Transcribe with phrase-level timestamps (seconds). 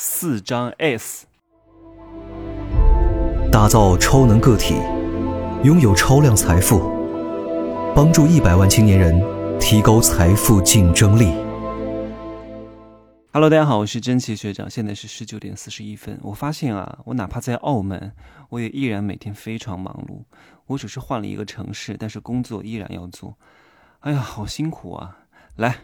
[0.00, 1.26] 四张 S，
[3.50, 4.74] 打造超能个体，
[5.64, 6.78] 拥有超量财富，
[7.96, 9.20] 帮助一百万青年人
[9.58, 11.32] 提高财富竞争力。
[13.32, 16.16] Hello，大家好，我是真奇学长，现在是十九点四十一分。
[16.22, 18.12] 我发现啊，我哪怕在澳门，
[18.50, 20.22] 我也依然每天非常忙碌。
[20.66, 23.36] 我只是换了一个城市，但是工作依然要做。
[23.98, 25.18] 哎呀，好辛苦啊！
[25.56, 25.74] 来，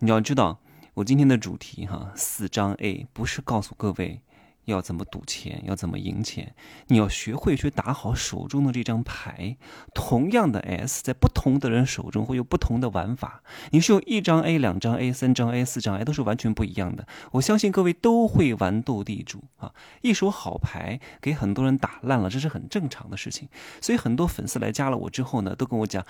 [0.00, 0.58] 你要知道，
[0.96, 4.22] 我今天的主题哈，四张 A 不是告诉各位
[4.64, 6.54] 要怎么赌钱，要怎么赢钱，
[6.86, 9.58] 你要学会去打好手中的这张牌。
[9.94, 13.42] 同样的 S，在不同的人手中会有不同的玩法。
[13.72, 17.06] 你是有一张 A、两张 A、三张 A、四张 A，都是完全不一样的。
[17.32, 23.50] 我相信各位都会玩斗地主啊，一手好牌给很多人打烂了，这是很正常的事情。
[23.82, 26.02] 所以很多粉丝来加了我之后呢，都跟我讲：“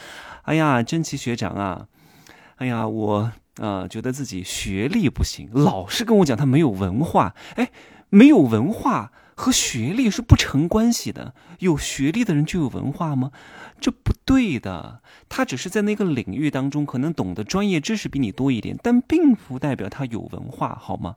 [0.47, 1.89] 哎呀，真奇学长啊，
[2.59, 7.34] 哎呀，我呃觉得自己学历不行，老是跟我讲他没有文化。
[7.55, 7.70] 哎，
[8.10, 11.34] 没有文化和学历是不成关系的。
[11.61, 13.33] 有学历的人就有文化吗？
[13.81, 15.00] 这不对的。
[15.28, 21.16] 他只是在那个领域当中可能懂得专业知识比你多一点，但并不代表他有文化，好吗？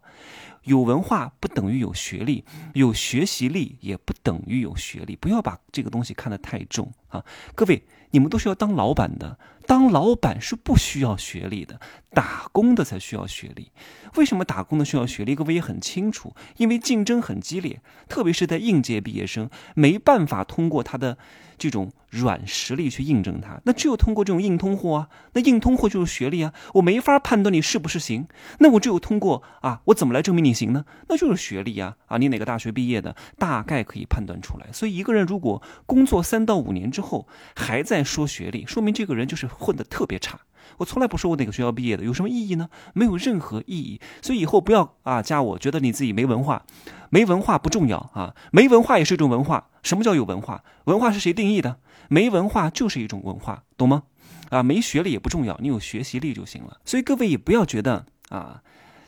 [0.64, 5.16] 有文化不等于有学历，有学习力也不等于有学历。
[5.16, 7.24] 不要把这个东西看得太重啊！
[7.56, 11.80] 各位，你们都是要当老板的，当老板是不需要学历的，
[12.12, 13.72] 打工的才需要学历。
[14.16, 15.36] 为什么打工的需要学历？
[15.36, 21.18] 各位也很清楚，因为竞争很激烈，特别是在应届毕业生没办法通过他的
[21.58, 25.10] 这种软实力去印证他，那只有通过这种硬通货啊。
[25.34, 28.28] 那硬通货就是学历啊，我没法判断你是不是行，
[28.60, 30.86] 那我只有通过啊，我怎么来证明你行呢？
[31.08, 34.66] 那就是学历啊啊，你哪个大学毕业的，大概可以判断出来。
[34.74, 40.42] 所以一个人如果工作三到五年之之后还在说学历，说明这个人就是混得特别差。
[40.80, 42.70] 我从来不说我哪个学校毕业的，有什么意义呢？
[42.94, 44.02] 没有任何意义。
[44.22, 46.66] 所以以后不要啊加我，觉得你自己没文化，
[47.10, 49.70] 没文化不重要啊，没文化也是一种文化。
[49.82, 50.62] 什么叫有文化？
[50.84, 51.80] 文化是谁定义的？
[52.10, 54.04] 没文化就是一种文化，懂吗？
[54.50, 56.82] 啊，没学历也不重要，你有学习力就行了。
[56.84, 58.62] 所以各位也不要觉得啊，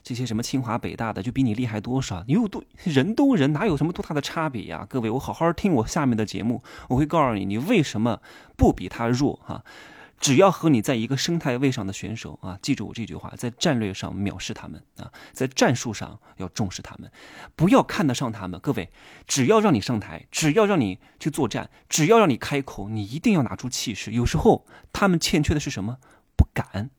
[0.03, 4.85] 这些什么清华北大的就比你厉害多少，你有多人都人，哪有什么多大的差别呀？
[4.89, 8.21] 各位，我好好听我下面的节目，我会告诉你，你为什么
[8.55, 9.63] 不比他弱哈。
[10.19, 17.11] 只要和你在一个生态位上的选手啊，记住我这句话，在战略上藐视他们啊，在战术上要重视他们，
[17.55, 18.59] 不要看得上他们。
[18.59, 18.91] 各位，
[19.25, 24.11] 只要让你上台，只要让你去作战，只要让你开口，你一定要拿出气势。
[24.11, 25.97] 有时候他们欠缺的是什么？
[26.41, 26.89] 不敢。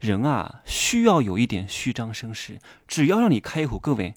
[0.00, 2.58] 人啊，需要有一点虚张声势。
[2.88, 4.16] 只要让你开口，各位。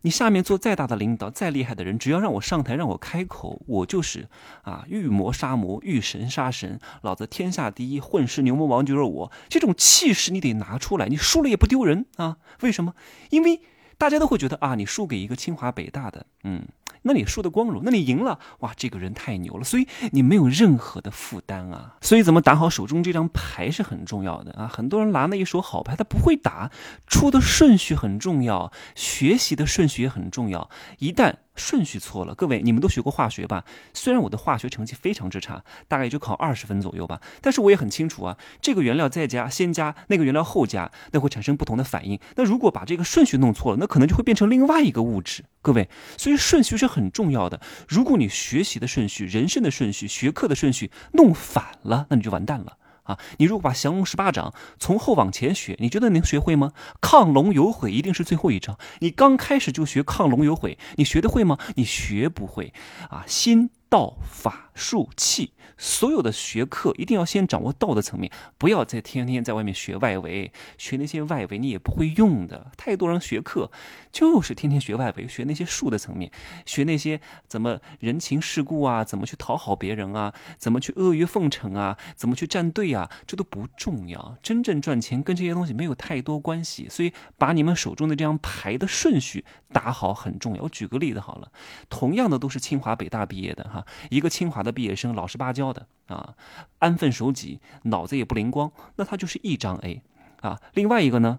[0.00, 4.28] 你下面做再大的领导，再厉害的人，只要让我上台，让我开口，我就是
[4.62, 9.32] 啊，遇魔杀魔，遇神杀神，老子天下第一，混世牛魔王就是我。
[9.50, 12.38] 这种气势你得拿出来，你输了也不丢人啊。
[12.60, 12.94] 为什么？
[13.28, 13.60] 因为
[13.98, 16.62] 大家都会觉得啊，你输给一个清华北大的，嗯，
[17.02, 21.96] 那你输的光荣，那你赢了，哇，这个人太牛了，所以你没有任何的负担啊。
[22.00, 24.68] 所以怎么打好手中这张牌是很重要的啊。
[24.68, 26.70] 很多人拿那一手好牌，他不会打，
[27.06, 30.70] 出的顺序很重要，学习的顺序也很重要。
[30.98, 33.64] 一旦顺序错了，各位你们都学过化学吧？
[33.92, 42.18] 虽然我的化学成绩非常之差，大概也就考二十分左右吧，但是我也很清楚啊，这个原料再加先加，那个原料后加，那会产生不同的反应。
[42.34, 45.44] 那如果把这个顺序弄错了，那可能就会变成另外一个物质。
[45.62, 45.88] 各位，
[46.18, 47.60] 所以顺序是很重要的。
[47.88, 52.78] 如果你学习的顺序、人生的顺序、学科的顺序弄反了，那你就完蛋了。
[53.04, 56.72] 啊，你如果把降龙十八掌从后往前学，你觉得能学会吗？
[57.02, 58.78] 亢龙有悔一定是最后一招。
[59.00, 61.58] 你刚开始就学亢龙有悔，你学得会吗？
[61.76, 62.72] 你学不会。
[63.10, 72.72] 啊，心道法术器，所有的学科一定要先掌握道的层面，不要再天天在外面学外围，学那些外围你也不会用的。
[72.76, 73.70] 太多人学课
[74.12, 76.30] 就是天天学外围，学那些术的层面，
[76.66, 84.36] 学那些怎么人情世故啊，怎么去讨好别人啊，怎么去阿谀奉承啊，怎么去站队啊，这都不重要。
[84.42, 90.64] 真正赚钱跟这些东西没有太多关系，所以把你们手中的这张牌的顺序打好很重要。
[90.64, 91.52] 我举个例子好了，
[91.88, 96.34] 同样的都是清华北大毕业的哈，一个清华的毕业生老实巴交的啊，
[96.78, 100.02] 安分守己，脑子也不灵光，那他就是一张 A
[100.40, 100.60] 啊。
[100.72, 101.38] 另外一个呢？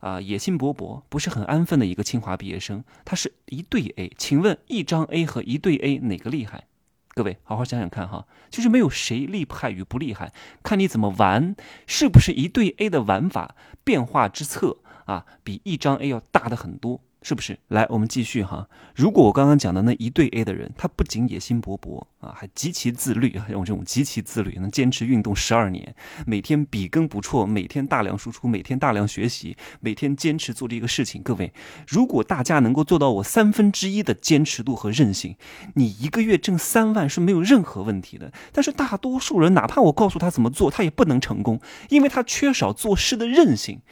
[0.00, 4.10] 啊，野心勃勃，不是很安分的一个清华毕业生，他是一对 A。
[4.16, 6.64] 请问一张 A 和一对 A 哪个厉害？
[7.08, 10.32] 各位好好想想看哈，就是没有谁厉害与不厉害，
[10.62, 11.54] 看你怎么玩，
[11.86, 17.58] 是不是一对 A 的玩法变化之策啊，比一张 A 要大的很多是不是？
[17.68, 18.66] 来，我们继续哈。
[18.94, 25.94] 如果我刚刚讲的那一对 A 的人，他不仅野心勃勃啊，还极其自律啊， 用这种极其自律，能坚持运动十二年，
[26.26, 31.22] 每天笔耕不辍，每天大量输出，每天大量学习，每天坚持做这个事情。
[31.22, 31.52] 各位，
[31.86, 35.36] 如果大家能够做到我三分之一的坚持度和韧性，
[35.74, 38.32] 你一个月挣三万是没有任何问题的。
[38.50, 43.82] 但是大多数人，哪怕我告诉他怎么做，他也不能成功，因为他缺少做事的韧性。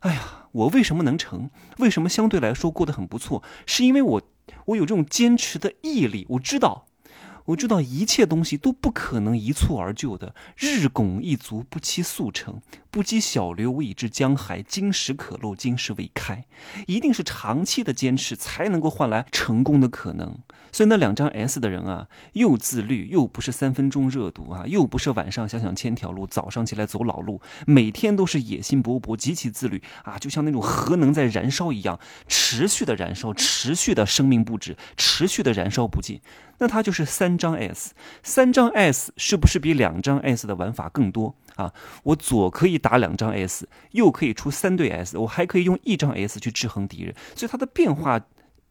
[0.00, 0.38] 哎呀。
[0.52, 1.50] 我为什么能成？
[1.78, 3.42] 为什么相对来说过得很不错？
[3.66, 4.22] 是因为我，
[4.66, 6.26] 我有这种坚持的毅力。
[6.30, 6.86] 我知道，
[7.46, 10.34] 我知道一切东西都不可能一蹴而就的。
[10.56, 12.60] 日拱一卒，不期速成。
[12.92, 16.44] 不积小流，无以至江海；金石可镂，金石未开。
[16.86, 20.38] 一定是长期的坚持，才能够换来成功的可能。
[20.70, 31.98] 所以那两张 S 的人啊，又自律，又不是三分钟热度啊，又不是晚上想想千条路，早上起来走老路，每天都是野心勃勃，极其自律啊，就像那种核能在燃烧一样，
[32.28, 36.20] 持续的燃烧，持续的生命不止，持续的燃烧不尽。
[36.58, 41.34] 那它就是三张 S，三张 S 是不是比两张 S 的玩法更多？
[41.56, 41.72] 啊，
[42.02, 48.20] 我左可以打两张 S，右可以出三对 S，我还可以用一张 S 去制衡敌人，所以它的变化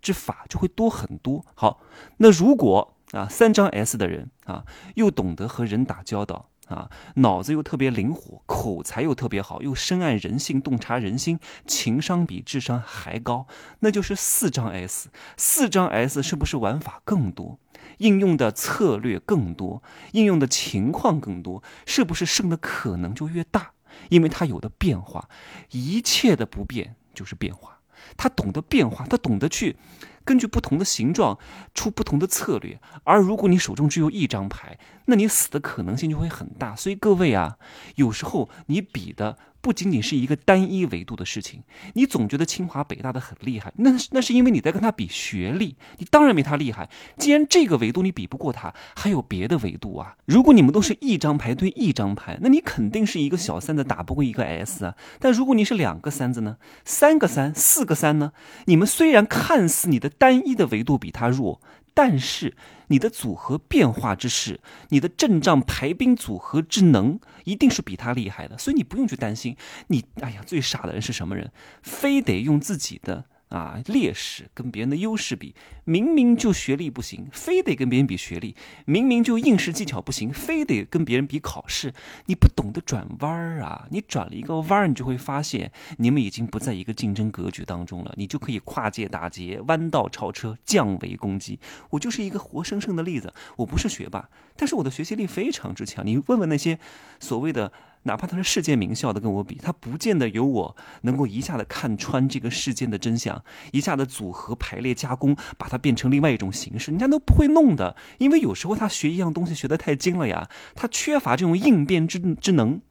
[0.01, 1.45] 之法就会多很多。
[1.56, 1.81] 好，
[2.18, 13.46] 那如果啊三张 S 的人啊，又懂得和人打交道啊，脑子又特别灵活，口才又特别好，又深谙人性，洞察人心，情商比智商还高，
[13.80, 15.10] 那就是四张 S。
[15.38, 17.60] 四张 S 是不是玩法更多？
[17.98, 19.84] 应用的策略更多，
[20.14, 23.74] 应用的情况更多，是不是胜的可能就越大？
[24.10, 25.30] 因为它有的变化，
[25.72, 27.80] 一切的不变就是变化。
[28.18, 29.78] 他懂得变化，他懂得去
[30.24, 31.38] 根据不同的形状
[31.74, 32.80] 出不同的策略。
[33.04, 36.76] 而如果你手中只有一张牌，那你死的可能性就会很大。
[36.76, 37.58] 所以各位啊，
[37.96, 39.38] 有时候你比的。
[39.64, 41.62] 不仅仅是一个单一维度的事情，
[41.94, 46.90] 你总觉得清华北大的很厉害，那那是因为你在跟他比学历，你当然没他厉害。
[47.20, 50.16] 既然这个维度你比不过他，还有别的维度啊。
[50.26, 54.96] 如果你们都是一张牌对一张牌，那你肯定是一个小三子打不过一个 S 啊。
[55.20, 58.34] 但如果你是两个三子呢，三个三，四个三呢？
[58.66, 61.62] 你们虽然看似你的单一的维度比他弱。
[61.94, 62.56] 但是
[62.88, 69.58] 你的组合变化之势，你的阵仗排兵组合之能，一定是比他厉害的，所以你不用去担心。
[69.88, 71.52] 你哎呀，最傻的人是什么人？
[71.84, 73.25] 非得用自己的。
[73.51, 75.53] 啊，劣势跟别人的优势比，
[75.83, 78.56] 明明就学历不行，非得跟别人比学历；
[78.86, 81.94] 明明就应试技巧不行，非得跟别人比考试。
[82.27, 83.86] 你不懂得转弯儿啊！
[83.92, 88.13] 你转了一个弯儿，你就会发现你们已经不在一个竞争格局当中了。
[88.15, 91.59] 你就可以跨界打劫、弯道超车、降维攻击。
[91.89, 93.33] 我就是一个活生生的例子。
[93.57, 96.07] 我不是学霸，但是我的学习力非常之强。
[96.07, 96.80] 你问问那些
[97.19, 97.74] 所谓的。
[98.03, 107.95] 哪怕他是世界名校的，跟我比，他不见得有我能够一下子看穿这个事件的真相，一下子组合排列加工，把它变成另外一种形式，人家都不会弄的。
[108.18, 112.81] 因为有时候他学一样东西学得太精了呀，他缺乏这种应变之之能。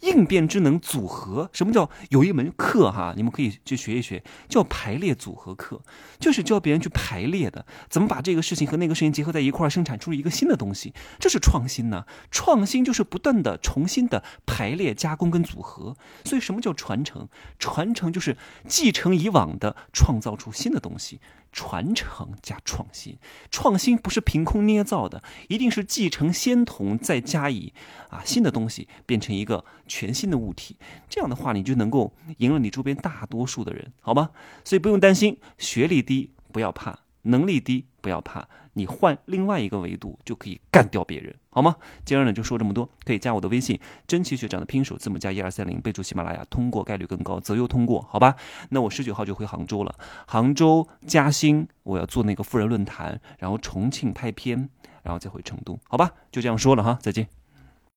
[0.00, 3.14] 应变之能组合，什么叫有一门课哈？
[3.16, 5.80] 你们可以去学一学，叫排列组合课，
[6.18, 12.04] 就是教别人去排列的，怎么把这个事情和那个事情结合在一块儿，生产出一个新的东西，这是创新呢。
[12.30, 14.22] 创新就是不断的重新的
[14.54, 15.96] 排列加工跟组合。
[16.24, 17.28] 所以什么叫传承？
[17.58, 18.36] 传承就是
[18.68, 21.20] 继承以往的，创造出新的东西。
[21.50, 23.16] 传承加创新，
[23.48, 27.72] 创新不是凭空捏造的，一定是继承先同，再加以
[28.10, 30.76] 啊新的东西，变成一个全新的物体。
[31.08, 34.30] 这样的话，你就能够赢了你周边大多数的人，好吗？
[34.64, 37.03] 所以不用担心学历低，不要怕。
[37.24, 41.76] 能力低不要怕，你换另外一个维度就可以干掉别人，好吗？
[42.04, 48.36] 今儿呢就说这么多，可以加我的微信，真奇学长的拼音首字母加一二三零，备注喜马拉雅，通过概率更高，择优通过，好吧？
[48.70, 49.94] 那我十九号就回杭州了，
[50.26, 54.68] 杭州嘉兴我要做那个富人论坛，然后重庆拍片，
[55.02, 56.12] 然后再回成都，好吧？
[56.30, 57.28] 就这样说了哈，再见。